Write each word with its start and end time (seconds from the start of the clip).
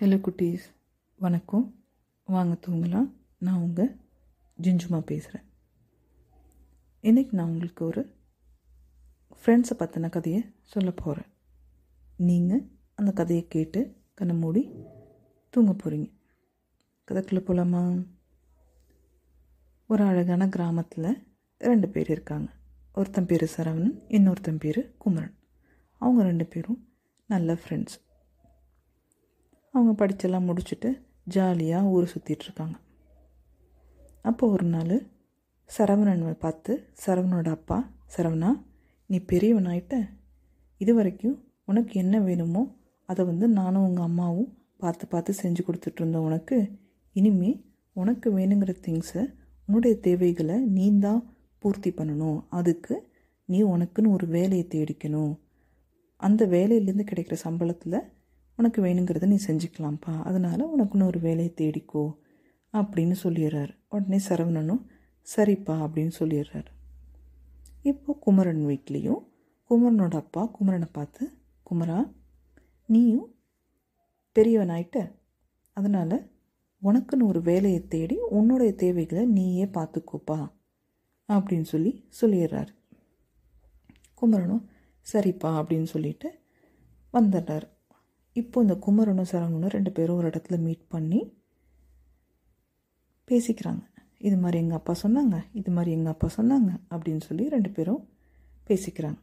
Hello 0.00 0.16
குட்டீஸ். 0.16 0.64
வணக்கம். 1.16 1.74
வாங்க 2.24 2.56
தூங்கலாம். 2.66 3.12
நான் 3.38 3.60
உங்கள் 3.60 3.96
ஜிஞ்சுமா 4.62 5.00
பேசுகிறேன் 5.00 5.46
இன்றைக்கி 7.02 7.32
நான் 7.32 7.46
உங்களுக்கு 7.46 7.84
ஒரு 7.84 8.02
ஃப்ரெண்ட்ஸை 9.40 9.76
பற்றின 9.78 10.10
கதையை 10.10 10.54
சொல்ல 10.62 10.90
போகிறேன் 10.90 11.30
நீங்கள் 12.16 12.62
அந்த 12.94 13.12
கதையை 13.12 13.48
கேட்டு 13.48 13.96
கண்ணை 14.14 14.36
மூடி 14.36 14.72
தூங்க 15.50 15.72
போகிறீங்க 15.72 16.12
கதைக்குள்ளே 17.10 17.40
போகலாமா 17.40 17.94
ஒரு 19.86 20.04
அழகான 20.04 20.48
கிராமத்தில் 20.48 21.26
ரெண்டு 21.58 21.88
பேர் 21.88 22.10
இருக்காங்க. 22.10 22.50
ஒருத்தன் 22.92 23.26
பேர் 23.26 23.52
சரவணன் 23.56 24.00
இன்னொருத்தன் 24.08 24.58
பேர் 24.58 24.96
குமரன். 24.96 25.36
அவங்க 25.98 26.22
ரெண்டு 26.22 26.46
பேரும் 26.46 26.88
நல்ல 27.26 27.52
ஃப்ரெண்ட்ஸ் 27.54 28.04
அவங்க 29.76 29.92
படிச்செல்லாம் 30.00 30.48
முடிச்சுட்டு 30.48 30.90
ஜாலியாக 31.24 31.86
ஊர் 31.86 32.12
சுற்றிட்டுருக்காங்க 32.14 32.76
அப்போ 34.22 34.44
ஒரு 34.48 34.66
நாள் 34.66 34.96
சரவணன் 35.70 36.24
பார்த்து 36.38 36.72
சரவணோட 37.06 37.48
அப்பா 37.48 37.78
சரவணா 38.16 38.50
நீ 39.10 39.16
பெரியவனாயிட்ட 39.32 39.94
இது 40.80 40.94
வரைக்கும் 40.94 41.36
உனக்கு 41.64 41.94
என்ன 42.00 42.16
வேணுமோ 42.20 42.62
அதை 43.08 43.22
வந்து 43.24 43.46
நானும் 43.48 43.86
உங்கள் 43.86 44.04
அம்மாவும் 44.04 44.50
பார்த்து 44.76 45.04
பார்த்து 45.06 45.32
செஞ்சு 45.42 45.62
கொடுத்துட்ருந்தோம் 45.66 46.26
உனக்கு. 46.28 46.56
இனிமே 47.16 47.50
உனக்கு 47.96 48.28
வேணுங்கிற 48.38 48.72
திங்ஸை 48.86 49.22
உன்னுடைய 49.68 49.94
தேவைகளை 50.00 50.56
நீ 50.76 50.86
தான் 50.98 51.22
பூர்த்தி 51.58 51.90
பண்ணணும். 51.90 52.38
அதுக்கு 52.48 52.94
நீ 53.48 53.58
உனக்குன்னு 53.64 54.10
ஒரு 54.10 54.26
வேலையை 54.26 54.66
தேடிக்கணும். 54.74 55.32
அந்த 56.20 56.42
வேலையிலேருந்து 56.46 57.06
கிடைக்கிற 57.10 57.36
சம்பளத்தில் 57.44 57.98
உனக்கு 58.56 58.84
வேணுங்கிறத 58.84 59.26
நீ 59.26 59.38
செஞ்சுக்கலாம்ப்பா. 59.46 60.22
அதனால் 60.22 60.78
உனக்குன்னு 60.78 61.04
ஒரு 61.04 61.20
வேலையை 61.20 61.54
தேடிக்கோ 61.56 62.16
அப்படின்னு 62.72 63.14
சொல்லிடுறாரு. 63.22 63.74
உடனே 63.88 64.18
சரவணனும் 64.28 64.82
சரிப்பா 65.36 65.74
அப்படின்னு 65.86 66.12
சொல்லிடுறாரு. 66.18 66.70
இப்போது 67.82 68.18
குமரன் 68.18 68.66
வீட்லேயும் 68.66 69.22
குமரனோட 69.70 70.14
அப்பா 70.14 70.50
குமரனை 70.56 70.88
பார்த்து 70.92 71.32
குமரா 71.62 72.12
நீயும் 72.86 73.34
பெரியவனாயிட்ட 74.36 74.98
அதனால் 75.72 76.30
உனக்குன்னு 76.82 77.26
ஒரு 77.26 77.42
வேலையை 77.42 77.88
தேடி 77.88 78.16
உன்னுடைய 78.16 78.74
தேவைகளை 78.74 79.26
நீயே 79.26 79.64
பார்த்துக்கோப்பா 79.64 80.38
அப்படின்னு 81.28 81.62
சொல்லி 81.62 82.08
சொல்லிடுறாரு. 82.20 82.72
குமரனும் 84.14 84.70
சரிப்பா 85.12 85.50
அப்படின்னு 85.60 85.88
சொல்லிட்டு 85.94 86.28
வந்துடுறாரு. 87.12 87.68
இப்போ 88.40 88.62
இந்த 88.64 88.74
குமரனும் 88.84 89.28
சரவணனும் 89.32 89.74
ரெண்டு 89.74 89.90
பேரும் 89.96 90.18
ஒரு 90.20 90.28
இடத்துல 90.30 90.56
மீட் 90.64 90.82
பண்ணி 90.94 91.20
பேசிக்கிறாங்க. 93.28 93.84
இது 94.26 94.36
மாதிரி 94.42 94.58
எங்கள் 94.62 94.78
அப்பா 94.80 94.94
சொன்னாங்க 95.02 95.36
இது 95.60 95.70
மாதிரி 95.76 95.90
எங்கள் 95.96 96.14
அப்பா 96.14 96.28
சொன்னாங்க 96.36 96.70
அப்படின்னு 96.92 97.22
சொல்லி 97.28 97.44
ரெண்டு 97.54 97.70
பேரும் 97.76 98.02
பேசிக்கிறாங்க. 98.68 99.18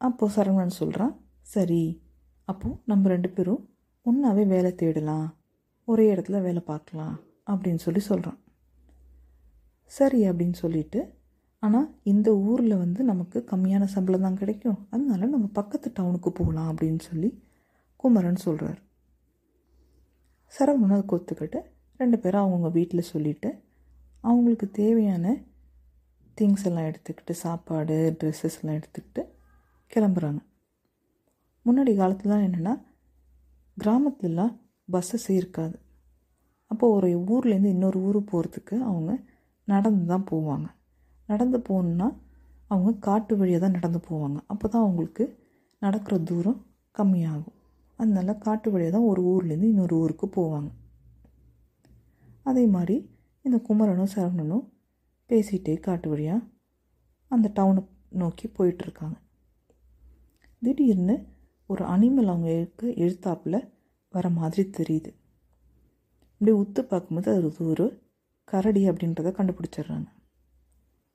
அப்போது 0.00 0.34
சரவணன் 0.36 0.78
சொல்கிறான் 0.80 1.14
சரி 1.54 1.82
அப்போது 2.50 2.78
நம்ம 2.90 3.08
ரெண்டு 3.14 3.30
பேரும் 3.36 3.62
ஒன்றாவே 4.06 4.44
வேலை 4.54 4.70
தேடலாம் 4.82 5.26
ஒரே 5.88 6.06
இடத்துல 6.14 6.38
வேலை 6.46 6.62
பார்க்கலாம் 6.70 7.16
அப்படின்னு 7.50 7.82
சொல்லி 7.86 8.02
சொல்கிறான் 8.10 8.38
சரி 9.98 10.20
அப்படின்னு 10.30 10.56
சொல்லிட்டு 10.62 11.00
ஆனால் 11.62 11.88
இந்த 12.12 12.28
ஊரில் 12.48 12.80
வந்து 12.84 13.00
நமக்கு 13.10 13.38
கம்மியான 13.50 13.84
சம்பளம் 13.94 14.26
தான் 14.26 14.40
கிடைக்கும். 14.40 14.80
அதனால 14.90 15.20
நம்ம 15.34 15.46
பக்கத்து 15.60 15.88
டவுனுக்கு 15.94 16.30
போகலாம் 16.40 16.68
அப்படின்னு 16.72 17.02
சொல்லி 17.10 17.30
குமரன் 18.00 18.44
சொல்கிறார் 18.46 18.80
சரவணன் 20.52 20.94
அதுக்கு 20.96 21.16
ஒத்துக்கிட்டு 21.16 21.60
ரெண்டு 22.00 22.18
பேரும் 22.18 22.42
அவங்கவுங்க 22.42 22.70
வீட்டில் 22.70 23.10
சொல்லிவிட்டு 23.12 23.50
அவங்களுக்கு 24.24 24.70
தேவையான 24.70 25.34
திங்ஸ் 26.38 26.64
எல்லாம் 26.64 26.88
எடுத்துக்கிட்டு 26.90 27.34
சாப்பாடு 27.42 27.96
ட்ரெஸ்ஸஸ் 28.18 28.58
எல்லாம் 28.60 28.78
எடுத்துக்கிட்டு 28.78 29.22
கிளம்புறாங்க. 29.92 30.40
முன்னாடி 31.66 31.92
காலத்துலலாம் 32.00 32.44
என்னென்னா 32.46 32.74
கிராமத்துலலாம் 33.76 34.52
பஸ்ஸஸ் 34.88 35.28
இருக்காது. 35.30 35.76
அப்போது 36.70 36.92
ஒரு 36.92 37.08
ஊர்லேருந்து 37.32 37.74
இன்னொரு 37.74 37.98
ஊர் 38.00 38.18
போகிறதுக்கு 38.32 38.76
அவங்க 38.90 39.12
நடந்து 39.64 40.04
தான் 40.06 40.26
போவாங்க. 40.30 40.66
நடந்து 41.26 41.58
போகணுன்னா 41.58 42.08
அவங்க 42.70 42.90
காட்டு 42.98 43.36
வழியாக 43.36 43.62
தான் 43.64 43.76
நடந்து 43.78 44.00
போவாங்க. 44.08 44.38
அப்போ 44.46 44.68
தான் 44.68 44.82
அவங்களுக்கு 44.82 45.24
நடக்கிற 45.78 46.18
தூரம் 46.18 46.66
கம்மியாகும். 46.94 47.57
அதனால 47.98 48.34
காட்டு 48.34 48.70
வழியாக 48.70 48.94
தான் 48.96 49.08
ஒரு 49.10 49.22
ஊர்லேருந்து 49.32 49.70
இன்னொரு 49.72 49.94
ஊருக்கு 49.96 50.26
போவாங்க. 50.36 50.70
அதே 52.42 52.66
மாதிரி 52.66 52.96
இந்த 53.44 53.58
குமரனும் 53.58 54.12
சரவணனும் 54.14 54.66
பேசிகிட்டே 55.30 55.74
காட்டு 55.80 56.08
வழியாக 56.08 56.46
அந்த 57.30 57.46
டவுனை 57.54 57.82
நோக்கி 58.08 58.46
போயிட்டுருக்காங்க. 58.48 59.16
திடீர்னு 60.62 61.16
ஒரு 61.66 61.84
அனிமல் 61.84 62.30
அவங்க 62.32 62.50
எழுத்தாப்பில் 63.04 63.58
வர 64.14 64.28
மாதிரி 64.30 64.62
தெரியுது. 64.78 65.10
இப்படி 66.40 66.52
உத்து 66.62 66.80
பார்க்கும்போது 66.80 67.30
அது 67.30 67.48
ஒரு 67.72 67.86
கரடி 68.44 68.82
அப்படின்றத 68.90 69.30
கண்டுபிடிச்சிடுறாங்க. 69.38 70.08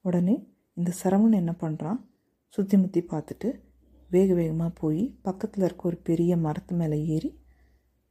உடனே 0.05 0.35
இந்த 0.77 0.91
சரவணன் 1.03 1.41
என்ன 1.41 1.53
பண்ணுறான் 1.61 1.99
சுற்றி 2.47 2.77
முற்றி 2.77 3.01
பார்த்துட்டு 3.11 3.49
வேக 4.15 4.29
வேகமாக 4.39 4.71
போய் 4.81 5.03
பக்கத்தில் 5.27 5.65
இருக்க 5.67 5.83
ஒரு 5.89 5.97
பெரிய 6.09 6.31
மரத்து 6.45 6.73
மேலே 6.79 6.97
ஏறி 7.15 7.31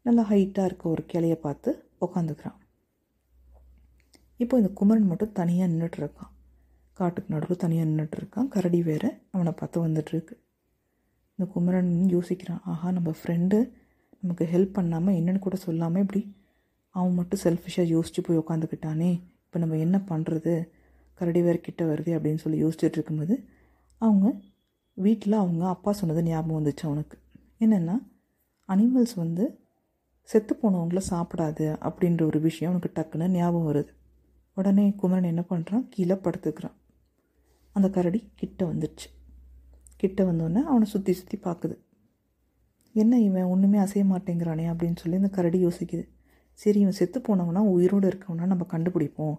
நல்லா 0.07 0.23
ஹைட்டாக 0.31 0.69
இருக்க 0.69 0.85
ஒரு 0.95 1.03
கிளைய 1.13 1.35
பார்த்து 1.45 1.71
உக்காந்துக்கிறான். 2.05 2.59
இப்போ 4.41 4.55
இந்த 4.61 4.71
குமரன் 4.79 5.11
மட்டும் 5.11 5.35
தனியாக 5.41 5.71
நின்றுட்டுருக்கான் 5.73 6.33
காட்டுக்கு 6.99 7.33
நடுவில் 7.35 7.62
தனியாக 7.65 7.89
நின்றுட்டுருக்கான் 7.91 8.49
கரடி 8.55 8.81
வேறு 8.89 9.11
அவனை 9.35 9.53
பார்த்து 9.61 9.85
வந்துட்டுருக்கு 9.87 10.35
இந்த 11.39 11.45
குமரன் 11.53 11.93
யோசிக்கிறான் 12.15 12.62
ஆஹா 12.73 12.89
நம்ம 12.97 13.11
ஃப்ரெண்டு 13.19 13.59
நமக்கு 14.23 14.45
ஹெல்ப் 14.55 14.77
பண்ணாமல் 14.79 15.17
என்னென்னு 15.19 15.45
கூட 15.47 15.57
சொல்லாமல் 15.67 16.03
இப்படி 16.05 16.23
அவன் 16.95 17.17
மட்டும் 17.19 17.43
செல்ஃபிஷாக 17.45 17.93
யோசித்து 17.95 18.21
போய் 18.23 18.41
உக்காந்துக்கிட்டானே. 18.43 19.11
இப்போ 19.47 19.59
நம்ம 19.62 19.79
என்ன 19.87 19.97
பண்ணுறது 20.11 20.53
கரடி 21.19 21.41
வேறு 21.43 21.61
கிட்ட 21.61 21.83
வருது 21.85 22.11
அப்படின்னு 22.17 22.43
சொல்லி 22.45 22.59
யோசிச்சுட்டு 22.65 22.99
இருக்கும்போது 22.99 23.35
அவங்க 24.01 24.27
வீட்டில் 24.99 25.41
அவங்க 25.41 25.65
அப்பா 25.69 25.91
சொன்னது 25.93 26.23
ஞாபகம் 26.23 26.59
வந்துச்சு 26.59 26.85
அவனுக்கு. 26.89 27.17
என்னென்னா 27.61 27.97
அனிமல்ஸ் 28.69 29.15
வந்து 29.15 29.45
செத்து 30.29 30.55
போனவங்கள 30.55 31.01
சாப்பிடாது 31.11 31.67
அப்படின்ற 31.87 32.23
ஒரு 32.23 32.39
விஷயம் 32.41 32.71
அவனுக்கு 32.73 32.91
டக்குன்னு 32.99 33.29
ஞாபகம் 33.39 33.69
வருது. 33.71 33.93
உடனே 34.57 34.85
குமரன் 35.01 35.31
என்ன 35.31 35.43
பண்ணுறான் 35.51 35.85
கீழே 35.89 36.17
படுத்துக்கிறான். 36.25 36.77
அந்த 37.77 37.87
கரடி 37.91 38.21
கிட்ட 38.35 38.61
வந்துடுச்சு 38.65 39.09
கிட்ட 39.97 40.21
வந்தோடனே 40.25 40.61
அவனை 40.71 40.87
சுற்றி 40.87 41.13
சுற்றி 41.13 41.37
பார்க்குது 41.39 41.77
என்ன 42.95 43.19
இவன் 43.21 43.51
ஒன்றுமே 43.53 43.79
அசைய 43.79 44.05
மாட்டேங்கிறானே 44.05 44.65
அப்படின்னு 44.73 45.01
சொல்லி 45.03 45.17
இந்த 45.17 45.31
கரடி 45.37 45.59
யோசிக்குது. 45.67 46.05
சரி 46.59 46.79
இவன் 46.81 46.99
செத்து 46.99 47.19
போனவனா 47.21 47.61
உயிரோடு 47.75 48.07
இருக்கவனா 48.09 48.47
நம்ம 48.53 48.67
கண்டுபிடிப்போம் 48.73 49.37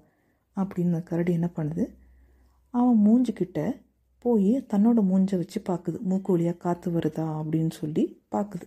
அப்படின்னு 0.58 0.94
அந்த 0.94 1.04
கரடி 1.10 1.32
என்ன 1.34 1.50
பண்ணுது? 1.58 1.84
அவன் 2.74 3.00
மூஞ்சிக்கிட்ட 3.06 3.60
போய் 4.24 4.66
தன்னோட 4.74 5.00
மூஞ்சை 5.02 5.38
வச்சு 5.38 5.62
பார்க்குது 5.70 6.00
மூக்கு 6.00 6.32
வழியாக 6.32 6.58
காற்று 6.58 6.92
வருதா 6.92 7.26
அப்படின்னு 7.42 7.72
சொல்லி 7.72 8.24
பார்க்குது 8.32 8.64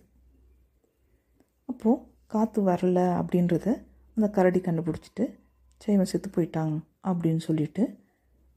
அப்போது 1.65 2.01
காற்று 2.25 2.67
வரல 2.67 2.99
அப்படின்றத 3.19 3.85
அந்த 4.15 4.29
கரடி 4.29 4.59
கண்டுபிடிச்சிட்டு 4.59 5.39
சரி 5.77 6.05
செத்து 6.05 6.29
போயிட்டான் 6.29 6.79
அப்படின்னு 7.03 7.37
சொல்லிட்டு 7.37 7.97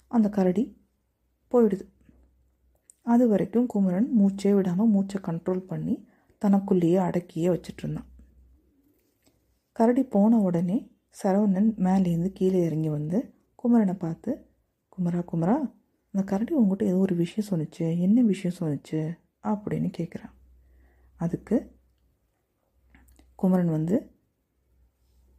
அந்த 0.08 0.28
கரடி 0.28 0.88
போயிடுது. 1.52 1.82
அது 3.02 3.28
வரைக்கும் 3.28 3.66
குமரன் 3.66 4.08
மூச்சே 4.20 4.54
விடாமல் 4.54 4.88
மூச்சை 4.88 5.20
கண்ட்ரோல் 5.22 5.58
பண்ணி 5.58 6.06
தனக்குள்ளேயே 6.38 6.98
அடக்கியே 6.98 7.48
வச்சிட்ருந்தான் 7.50 8.08
கரடி 9.72 10.02
போன 10.04 10.38
உடனே 10.38 10.96
சரவணன் 11.22 11.70
மேலேருந்து 11.78 12.32
கீழே 12.32 12.64
இறங்கி 12.64 12.88
வந்து 12.88 13.34
குமரனை 13.64 13.94
பார்த்து 13.94 14.46
குமரா 14.88 15.24
குமரா 15.24 15.79
அந்த 16.14 16.22
கரடி 16.24 16.52
உங்கள்கிட்ட 16.54 16.82
ஏதோ 16.82 16.96
ஒரு 16.96 17.14
விஷயம் 17.14 17.48
சொன்னிச்சு 17.50 17.98
என்ன 17.98 18.22
விஷயம் 18.22 18.56
சொன்னிச்சு 18.60 19.00
அப்படின்னு 19.42 19.90
கேட்குறான் 19.98 20.34
அதுக்கு 21.16 21.56
குமரன் 23.34 23.70
வந்து 23.70 23.96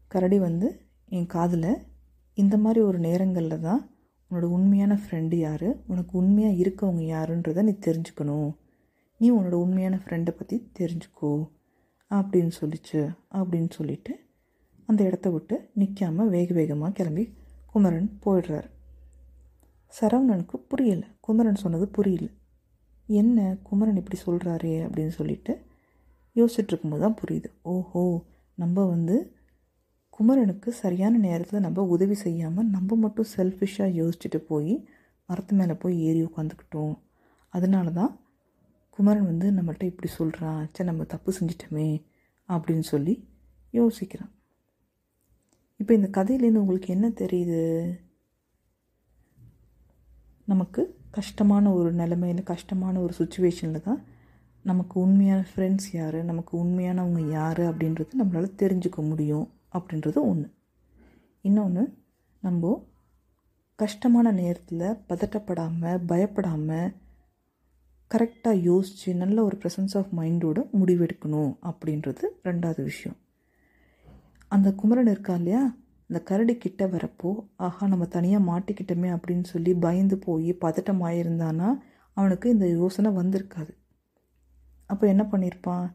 கரடி 0.08 0.40
வந்து 0.40 0.68
என் 1.10 1.26
காதில் 1.26 1.72
இந்த 2.34 2.58
மாதிரி 2.58 2.80
ஒரு 2.86 3.00
நேரங்களில் 3.00 3.60
தான் 3.60 3.82
உன்னோட 4.32 4.44
உண்மையான 4.44 4.94
ஃப்ரெண்டு 5.02 5.36
யார் 5.36 5.70
உனக்கு 5.88 6.18
உண்மையாக 6.18 6.56
இருக்கவங்க 6.56 7.04
யாருன்றதை 7.14 7.62
நீ 7.62 7.74
தெரிஞ்சுக்கணும். 7.86 8.52
நீ 9.18 9.32
உன்னோட 9.32 9.54
உண்மையான 9.54 9.96
ஃப்ரெண்டை 10.06 10.30
பற்றி 10.30 10.72
தெரிஞ்சுக்கோ 10.80 11.32
அப்படின்னு 12.12 12.52
சொல்லிச்சு 12.62 13.02
அப்படின்னு 13.32 13.70
சொல்லிட்டு 13.70 14.14
அந்த 14.86 15.04
இடத்த 15.04 15.30
விட்டு 15.30 15.70
நிற்காம 15.78 16.28
வேக 16.28 16.54
வேகமாக 16.54 16.92
கிளம்பி 16.92 17.26
குமரன் 17.66 18.10
போயிடுறாரு. 18.26 18.70
சரவணனுக்கு 19.94 20.58
புரியல. 20.72 21.04
குமரன் 21.20 21.62
சொன்னது 21.64 21.88
புரியல. 21.88 22.28
என்ன 23.10 23.38
குமரன் 23.64 24.00
இப்படி 24.02 24.18
சொல்கிறாரே 24.26 24.74
அப்படின்னு 24.86 25.14
சொல்லிட்டு 25.20 25.54
யோசிச்சுட்ருக்கும்போது 26.36 27.04
தான் 27.06 27.20
புரியுது. 27.22 27.50
ஓஹோ 27.74 28.04
நம்ம 28.58 28.86
வந்து 28.86 29.16
குமரனுக்கு 30.14 30.70
சரியான 30.84 31.18
நேரத்தில் 31.18 31.66
நம்ம 31.66 31.84
உதவி 31.96 32.16
செய்யாமல் 32.16 32.68
நம்ம 32.68 32.96
மட்டும் 32.96 33.32
செல்ஃபிஷாக 33.36 33.96
யோசிச்சுட்டு 34.00 34.40
போய் 34.50 34.74
மரத்து 35.30 35.54
மேலே 35.56 35.74
போய் 35.74 35.96
ஏறி 36.08 36.22
உட்காந்துக்கிட்டோம் 36.24 36.96
அதனால 37.54 37.92
தான் 37.92 38.12
குமரன் 38.90 39.30
வந்து 39.32 39.48
நம்மகிட்ட 39.52 39.84
இப்படி 39.84 40.10
சொல்கிறான் 40.18 40.62
சே 40.74 40.84
நம்ம 40.84 41.04
தப்பு 41.04 41.32
செஞ்சிட்டோமே 41.40 41.88
அப்படின்னு 42.50 42.86
சொல்லி 42.94 43.14
யோசிக்கிறான். 43.74 44.32
இப்போ 45.80 45.94
இந்த 45.94 46.08
கதையிலேருந்து 46.18 46.64
உங்களுக்கு 46.64 46.90
என்ன 46.96 47.08
தெரியுது? 47.22 47.62
நமக்கு 50.46 51.00
கஷ்டமான 51.12 51.74
ஒரு 51.74 51.94
நிலைமையில் 51.94 52.44
கஷ்டமான 52.44 53.00
ஒரு 53.00 53.14
சுச்சுவேஷனில் 53.18 53.82
தான் 53.82 54.04
நமக்கு 54.64 55.00
உண்மையான 55.00 55.46
ஃப்ரெண்ட்ஸ் 55.56 55.88
யார் 55.94 56.24
நமக்கு 56.24 56.64
உண்மையானவங்க 56.64 57.32
யார் 57.32 57.60
அப்படின்றது 57.60 58.10
நம்மளால் 58.20 58.56
தெரிஞ்சுக்க 58.58 59.08
முடியும் 59.08 59.50
அப்படின்றது 59.74 60.16
ஒன்று 60.16 60.54
இன்னொன்று 61.42 61.98
நம்ம 62.42 62.90
கஷ்டமான 63.76 64.32
நேரத்தில் 64.32 64.98
பதட்டப்படாமல் 65.10 66.02
பயப்படாமல் 66.06 66.94
கரெக்டாக 68.12 68.62
யோசித்து 68.62 69.16
நல்ல 69.16 69.44
ஒரு 69.44 69.58
ப்ரெசன்ஸ் 69.64 69.98
ஆஃப் 69.98 70.18
மைண்டோட 70.18 70.70
முடிவெடுக்கணும் 70.80 71.58
அப்படின்றது 71.62 72.22
ரெண்டாவது 72.44 72.84
விஷயம். 72.84 73.18
அந்த 74.48 74.74
குமரன் 74.74 75.08
இருக்கா 75.08 75.36
இல்லையா? 75.36 75.76
அந்த 76.12 76.20
கரடி 76.30 76.54
கிட்ட 76.58 76.86
வரப்போ 76.94 77.30
ஆஹா 77.66 77.84
நம்ம 77.88 78.06
தனியாக 78.16 78.48
மாட்டிக்கிட்டோமே 78.48 79.10
அப்படின்னு 79.16 79.46
சொல்லி 79.52 79.72
பயந்து 79.84 80.16
போய் 80.26 80.50
பதட்டமாயிருந்தானா 80.64 81.68
அவனுக்கு 82.18 82.48
இந்த 82.50 82.66
யோசனை 82.80 83.10
வந்திருக்காது. 83.20 83.72
அப்போ 84.90 85.04
என்ன 85.08 85.24
பண்ணியிருப்பான் 85.32 85.86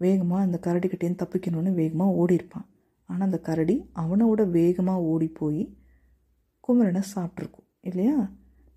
வேகமாக 0.00 0.46
அந்த 0.46 0.58
கரடிக்கிட்டேருந்து 0.64 1.22
தப்பிக்கணும்னு 1.22 1.72
வேகமாக 1.80 2.16
ஓடிருப்பான். 2.22 2.66
ஆனால் 3.08 3.26
அந்த 3.28 3.38
கரடி 3.48 3.76
அவனோட 4.02 4.46
வேகமாக 4.56 5.04
ஓடி 5.12 5.28
போய் 5.40 5.62
குமரனை 6.68 7.02
சாப்பிட்ருக்கும் 7.12 7.68
இல்லையா? 7.90 8.16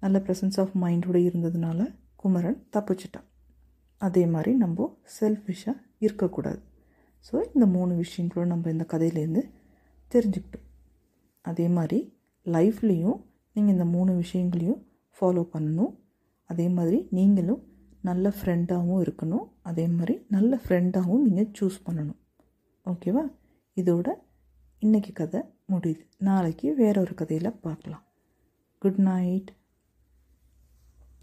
நல்ல 0.04 0.20
ப்ரெசன்ஸ் 0.28 0.60
ஆஃப் 0.66 0.76
மைண்டோடு 0.84 1.24
இருந்ததுனால 1.30 1.90
குமரன் 2.16 2.62
தப்பிச்சிட்டான். 2.78 3.28
அதே 4.02 4.26
மாதிரி 4.36 4.54
நம்ம 4.64 4.90
செல்ஃபிஷாக 5.18 5.76
இருக்கக்கூடாது. 6.06 6.62
ஸோ 7.28 7.36
இந்த 7.54 7.66
மூணு 7.76 7.96
விஷயங்களும் 8.04 8.54
நம்ம 8.54 8.70
இந்த 8.76 8.88
கதையிலேருந்து 8.94 9.44
தெரிஞ்சுக்கிட்டோம். 10.12 10.68
அதே 11.52 11.68
மாதிரி 11.78 12.00
லைஃப்லேயும் 12.56 13.20
நீங்கள் 13.56 13.76
இந்த 13.76 13.86
மூணு 13.96 14.12
விஷயங்களையும் 14.24 14.82
ஃபாலோ 15.18 15.44
பண்ணணும். 15.54 15.94
அதே 16.50 16.68
மாதிரி 16.78 16.98
நீங்களும் 17.18 17.62
நல்ல 18.08 18.26
ஃப்ரெண்டாகவும் 18.38 19.02
இருக்கணும். 19.06 19.46
அதே 19.70 19.86
மாதிரி 19.98 20.16
நல்ல 20.36 20.60
ஃப்ரெண்டாகவும் 20.64 21.26
நீங்கள் 21.28 21.52
சூஸ் 21.60 21.78
பண்ணணும். 21.86 22.20
ஓகேவா 22.86 23.24
இதோட 23.82 24.08
இன்றைக்கி 24.82 25.12
கதை 25.20 25.42
முடியுது. 25.74 26.04
நாளைக்கு 26.30 26.68
வேற 26.82 26.96
ஒரு 27.02 27.14
கதையில் 27.22 27.60
பார்க்கலாம். 27.66 28.04
Good 28.82 29.02
night 29.10 29.50